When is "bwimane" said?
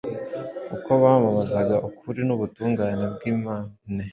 3.13-3.67